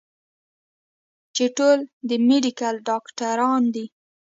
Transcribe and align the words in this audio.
چې 1.35 1.45
ټول 1.57 1.77
د 2.09 2.11
ميډيکل 2.27 2.75
ډاکټران 2.89 3.61
دي 3.75 3.85